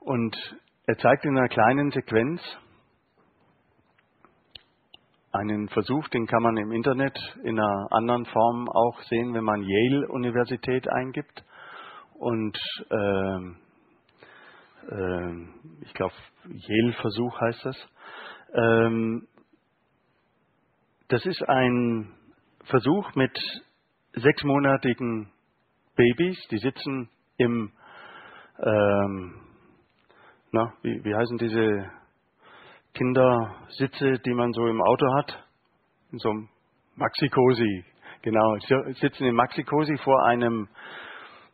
[0.00, 0.36] Und
[0.86, 2.40] er zeigt in einer kleinen Sequenz
[5.32, 9.62] einen Versuch, den kann man im Internet in einer anderen Form auch sehen, wenn man
[9.62, 11.44] Yale Universität eingibt.
[12.14, 12.58] Und
[12.90, 13.38] äh,
[14.90, 17.76] ähm, ich glaube, Yale-Versuch heißt das.
[18.54, 19.26] Ähm,
[21.08, 22.14] das ist ein
[22.64, 23.38] Versuch mit
[24.14, 25.30] sechsmonatigen
[25.96, 27.72] Babys, die sitzen im,
[28.60, 29.45] ähm,
[30.56, 31.90] na, wie, wie heißen diese
[32.94, 35.44] Kindersitze, die man so im Auto hat?
[36.12, 36.48] In so einem
[36.94, 37.84] Maxi-Cosi,
[38.22, 38.56] genau,
[38.94, 40.68] sitzen im Maxi-Cosi vor einem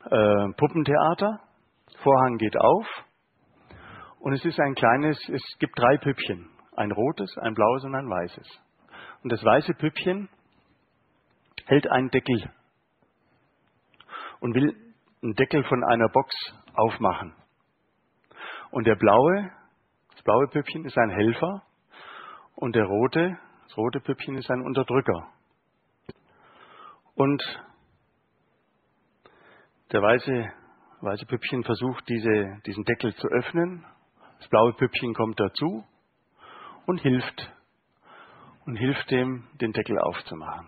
[0.04, 1.40] äh, Puppentheater.
[2.00, 2.86] Vorhang geht auf
[4.20, 6.48] und es ist ein kleines, es gibt drei Püppchen.
[6.76, 8.48] Ein rotes, ein blaues und ein weißes.
[9.24, 10.28] Und das weiße Püppchen
[11.66, 12.50] hält einen Deckel
[14.40, 14.76] und will
[15.22, 16.34] einen Deckel von einer Box
[16.74, 17.34] aufmachen.
[18.72, 19.52] Und der blaue,
[20.10, 21.62] das blaue Püppchen ist ein Helfer
[22.56, 25.28] und der rote, das rote Püppchen ist ein Unterdrücker.
[27.14, 27.40] Und
[29.92, 30.52] der weiße,
[31.02, 33.86] weiße Püppchen versucht, diese, diesen Deckel zu öffnen
[34.42, 35.84] das blaue Püppchen kommt dazu
[36.84, 37.52] und hilft
[38.66, 40.66] und hilft dem, den Deckel aufzumachen.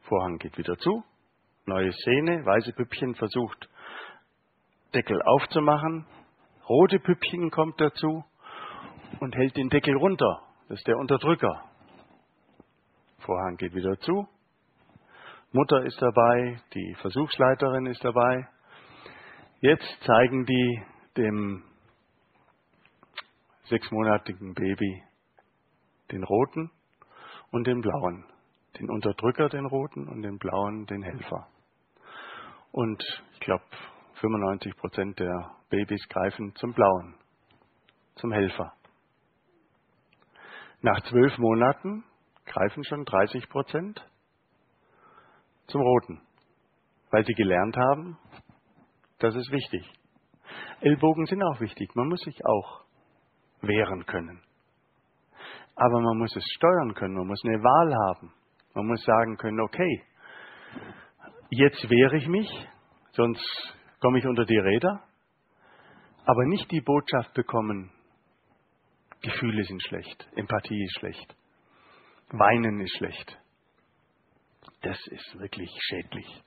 [0.00, 1.04] Vorhang geht wieder zu,
[1.66, 3.68] neue Szene, weiße Püppchen versucht,
[4.94, 6.06] Deckel aufzumachen,
[6.68, 8.24] rote Püppchen kommt dazu
[9.20, 10.42] und hält den Deckel runter.
[10.68, 11.64] Das ist der Unterdrücker.
[13.18, 14.28] Vorhang geht wieder zu,
[15.54, 18.48] Mutter ist dabei, die Versuchsleiterin ist dabei.
[19.60, 20.82] Jetzt zeigen die
[21.16, 21.62] dem
[23.66, 25.04] sechsmonatigen Baby
[26.10, 26.72] den roten
[27.52, 28.24] und den blauen
[28.80, 31.46] Den Unterdrücker, den roten, und den blauen, den Helfer.
[32.72, 33.00] Und
[33.34, 33.62] ich glaube,
[34.24, 37.14] 95 Prozent der Babys greifen zum blauen,
[38.14, 38.72] zum Helfer.
[40.80, 42.04] Nach zwölf Monaten
[42.46, 44.02] greifen schon 30 Prozent
[45.66, 46.22] zum roten,
[47.10, 48.18] weil sie gelernt haben,
[49.18, 49.90] das ist wichtig.
[50.80, 51.94] Ellbogen sind auch wichtig.
[51.94, 52.84] Man muss sich auch
[53.60, 54.42] wehren können.
[55.76, 57.14] Aber man muss es steuern können.
[57.14, 58.32] Man muss eine Wahl haben.
[58.74, 60.02] Man muss sagen können, okay,
[61.50, 62.48] jetzt wehre ich mich,
[63.12, 65.02] sonst komme ich unter die Räder.
[66.26, 67.90] Aber nicht die Botschaft bekommen,
[69.22, 71.34] Gefühle sind schlecht, Empathie ist schlecht,
[72.28, 73.38] Weinen ist schlecht.
[74.82, 76.42] Das ist wirklich schädlich.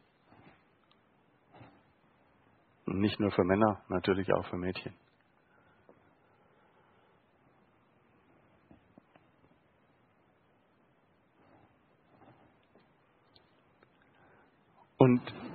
[2.86, 4.93] Und nicht nur für Männer, natürlich auch für Mädchen.
[14.97, 15.47] Und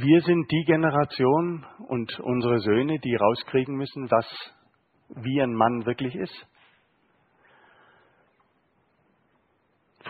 [0.00, 4.26] wir sind die Generation und unsere Söhne, die rauskriegen müssen, was
[5.08, 6.46] wie ein Mann wirklich ist.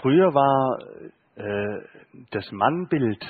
[0.00, 0.78] Früher war
[1.36, 3.24] äh, das Mannbild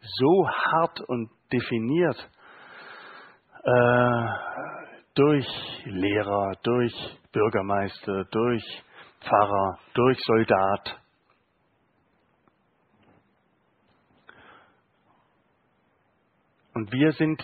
[0.00, 2.30] so hart und definiert
[3.64, 4.26] äh,
[5.14, 5.46] durch
[5.84, 6.92] Lehrer, durch
[7.32, 8.62] Bürgermeister, durch
[9.20, 11.00] Pfarrer, durch Soldat.
[16.76, 17.42] Und wir sind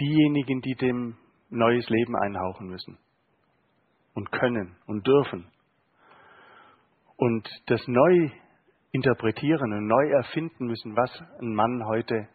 [0.00, 1.16] diejenigen, die dem
[1.50, 2.98] neues Leben einhauchen müssen
[4.14, 5.46] und können und dürfen.
[7.14, 8.30] Und das neu
[8.90, 12.28] interpretieren und neu erfinden müssen, was ein Mann heute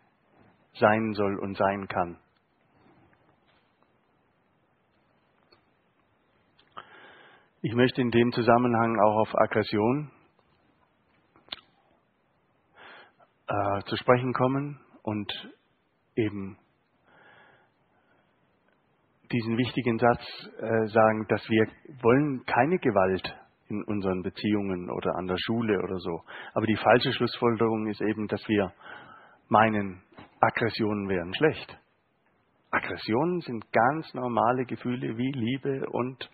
[0.76, 2.18] sein soll und sein kann.
[7.62, 10.10] Ich möchte in dem Zusammenhang auch auf Aggression
[13.48, 15.30] äh, zu sprechen kommen und
[16.26, 16.58] eben
[19.32, 20.22] diesen wichtigen Satz
[20.60, 21.68] äh, sagen, dass wir
[22.02, 23.36] wollen keine Gewalt
[23.68, 26.22] in unseren Beziehungen oder an der Schule oder so.
[26.54, 28.74] Aber die falsche Schlussfolgerung ist eben, dass wir
[29.48, 30.02] meinen,
[30.42, 31.78] Aggressionen wären schlecht.
[32.72, 36.30] Aggressionen sind ganz normale Gefühle wie Liebe und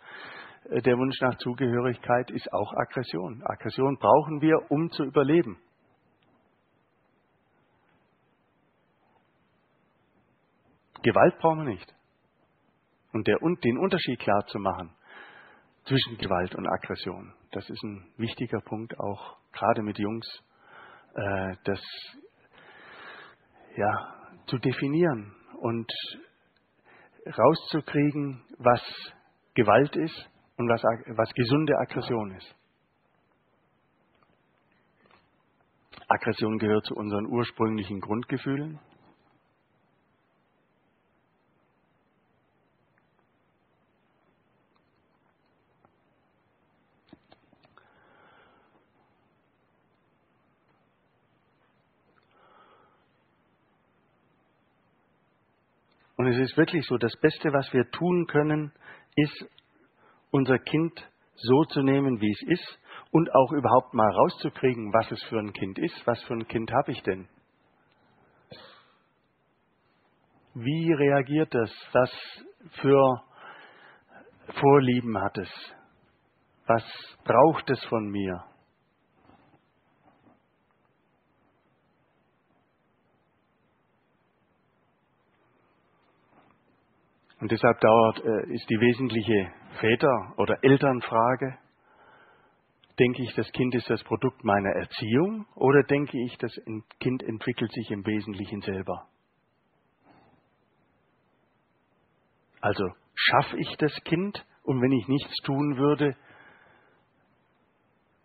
[0.70, 3.42] äh, der Wunsch nach Zugehörigkeit ist auch Aggression.
[3.46, 5.58] Aggression brauchen wir, um zu überleben.
[11.06, 11.96] Gewalt brauchen wir nicht.
[13.14, 14.92] Und der, den Unterschied klar zu machen
[15.86, 20.26] zwischen Gewalt und Aggression, das ist ein wichtiger Punkt, auch gerade mit Jungs,
[21.14, 21.80] äh, das
[23.78, 24.16] ja,
[24.48, 25.92] zu definieren und
[27.38, 28.82] rauszukriegen, was
[29.54, 30.82] Gewalt ist und was,
[31.18, 32.56] was gesunde Aggression ist.
[36.08, 38.80] Aggression gehört zu unseren ursprünglichen Grundgefühlen.
[56.18, 58.72] Und es ist wirklich so, das Beste, was wir tun können,
[59.16, 59.46] ist,
[60.32, 62.80] unser Kind so zu nehmen, wie es ist
[63.12, 66.06] und auch überhaupt mal rauszukriegen, was es für ein Kind ist.
[66.06, 67.28] Was für ein Kind habe ich denn?
[70.54, 71.72] Wie reagiert es?
[71.92, 72.12] Was
[72.82, 73.22] für
[74.60, 75.50] Vorlieben hat es?
[76.68, 76.84] Was
[77.24, 78.44] braucht es von mir?
[87.46, 91.56] Und deshalb dauert, äh, ist die wesentliche Väter- oder Elternfrage,
[92.98, 96.52] denke ich, das Kind ist das Produkt meiner Erziehung oder denke ich, das
[97.00, 99.06] Kind entwickelt sich im Wesentlichen selber?
[102.62, 102.84] Also
[103.14, 106.16] schaffe ich das Kind und wenn ich nichts tun würde,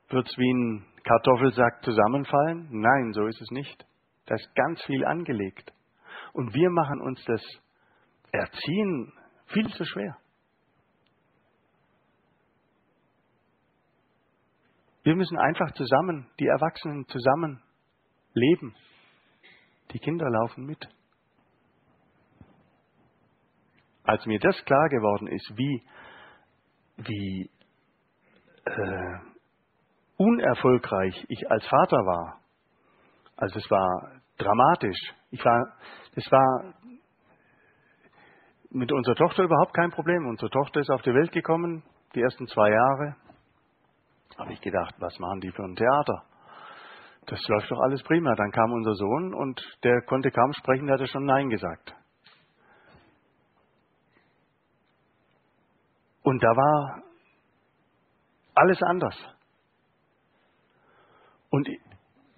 [0.09, 2.68] wird es wie ein Kartoffelsack zusammenfallen?
[2.71, 3.85] Nein, so ist es nicht.
[4.25, 5.75] Da ist ganz viel angelegt.
[6.33, 7.43] Und wir machen uns das
[8.33, 9.12] Erziehen
[9.47, 10.16] viel zu schwer.
[15.03, 17.62] Wir müssen einfach zusammen, die Erwachsenen zusammen
[18.35, 18.74] leben.
[19.93, 20.87] Die Kinder laufen mit.
[24.05, 25.83] Als mir das klar geworden ist, wie,
[26.99, 27.51] wie
[28.64, 29.18] äh,
[30.16, 32.41] unerfolgreich ich als Vater war,
[33.37, 35.14] also es war dramatisch.
[35.31, 35.76] Ich war,
[36.14, 36.74] es war
[38.71, 40.27] mit unserer Tochter überhaupt kein Problem.
[40.27, 41.83] Unsere Tochter ist auf die Welt gekommen,
[42.14, 43.16] die ersten zwei Jahre.
[44.39, 46.23] Habe ich gedacht, was machen die für ein Theater?
[47.27, 48.35] Das läuft doch alles prima.
[48.35, 51.95] Dann kam unser Sohn und der konnte kaum sprechen, der hatte schon Nein gesagt.
[56.23, 57.03] Und da war
[58.55, 59.16] alles anders.
[61.51, 61.68] Und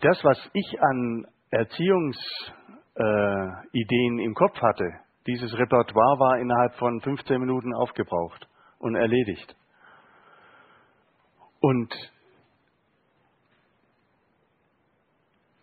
[0.01, 7.41] das, was ich an Erziehungsideen äh, im Kopf hatte, dieses Repertoire war innerhalb von 15
[7.41, 8.49] Minuten aufgebraucht
[8.79, 9.57] und erledigt.
[11.61, 11.95] Und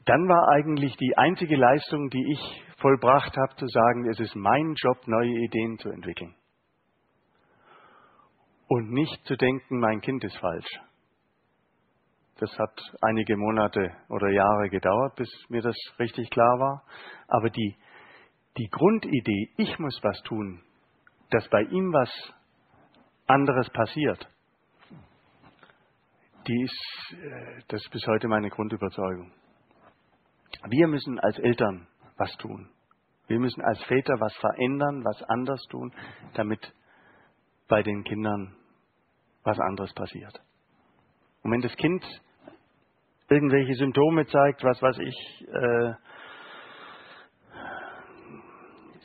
[0.05, 4.74] dann war eigentlich die einzige Leistung, die ich vollbracht habe, zu sagen, es ist mein
[4.76, 6.34] Job, neue Ideen zu entwickeln.
[8.68, 10.80] Und nicht zu denken, mein Kind ist falsch.
[12.39, 16.84] Das hat einige Monate oder Jahre gedauert, bis mir das richtig klar war.
[17.28, 17.76] Aber die,
[18.58, 20.62] die Grundidee, ich muss was tun,
[21.32, 22.10] dass bei ihm was
[23.28, 24.28] anderes passiert,
[26.47, 29.32] die ist, äh, das ist bis heute meine Grundüberzeugung.
[30.68, 31.88] Wir müssen als Eltern
[32.18, 32.70] was tun.
[33.28, 35.93] Wir müssen als Väter was verändern, was anders tun,
[36.34, 36.74] damit
[37.68, 38.56] bei den Kindern
[39.43, 40.41] was anderes passiert.
[41.43, 42.04] Und wenn das Kind
[43.30, 45.93] irgendwelche Symptome zeigt, was weiß ich, äh,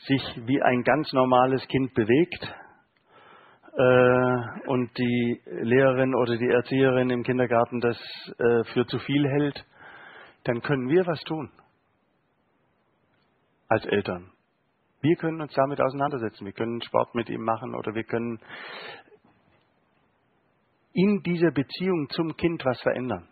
[0.06, 2.54] sich wie ein ganz normales Kind bewegt
[3.76, 7.96] äh, und die Lehrerin oder die Erzieherin im Kindergarten das
[8.38, 9.64] äh, für zu viel hält,
[10.44, 11.50] dann können wir was tun
[13.68, 14.30] als Eltern.
[15.00, 16.46] Wir können uns damit auseinandersetzen.
[16.46, 18.38] Wir können Sport mit ihm machen oder wir können
[20.92, 23.28] in dieser Beziehung zum Kind was verändern.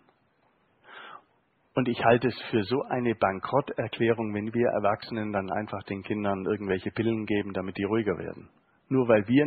[1.75, 6.45] Und ich halte es für so eine Bankrotterklärung, wenn wir Erwachsenen dann einfach den Kindern
[6.45, 8.51] irgendwelche Pillen geben, damit die ruhiger werden.
[8.89, 9.47] Nur weil wir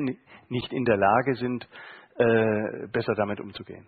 [0.50, 1.68] nicht in der Lage sind,
[2.18, 3.88] äh, besser damit umzugehen.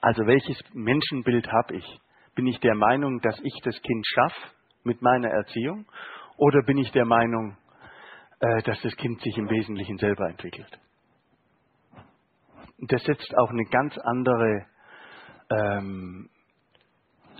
[0.00, 2.00] Also welches Menschenbild habe ich?
[2.34, 4.54] Bin ich der Meinung, dass ich das Kind schaffe
[4.84, 5.86] mit meiner Erziehung?
[6.36, 7.56] Oder bin ich der Meinung,
[8.40, 10.78] äh, dass das Kind sich im Wesentlichen selber entwickelt?
[12.84, 14.66] Das setzt auch eine ganz andere
[15.50, 16.28] ähm,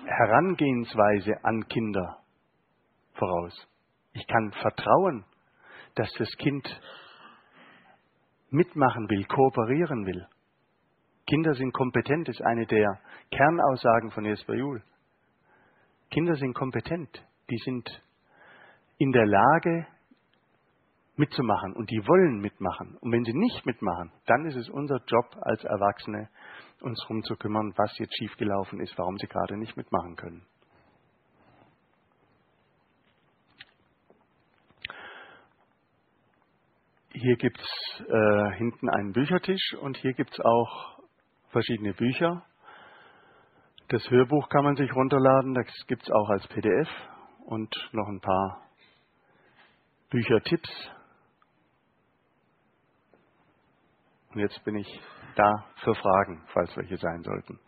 [0.05, 2.18] Herangehensweise an Kinder
[3.14, 3.68] voraus.
[4.12, 5.24] Ich kann vertrauen,
[5.97, 6.80] dass das Kind
[8.51, 10.26] mitmachen will, kooperieren will.
[11.26, 14.82] Kinder sind kompetent, ist eine der Kernaussagen von Jesper Juhl.
[16.11, 17.11] Kinder sind kompetent,
[17.51, 18.03] die sind
[18.99, 19.86] in der Lage
[21.17, 22.97] mitzumachen und die wollen mitmachen.
[23.01, 26.29] Und wenn sie nicht mitmachen, dann ist es unser Job als Erwachsene,
[26.81, 30.47] uns darum zu kümmern, was jetzt schiefgelaufen ist, warum sie gerade nicht mitmachen können.
[37.15, 40.99] Hier gibt es äh, hinten einen Büchertisch und hier gibt es auch
[41.51, 42.43] verschiedene Bücher.
[43.89, 46.89] Das Hörbuch kann man sich runterladen, das gibt es auch als PDF
[47.45, 48.63] und noch ein paar
[50.09, 50.71] Büchertipps.
[54.35, 55.01] Und jetzt bin ich
[55.37, 57.59] da für Fragen, falls welche sein sollten.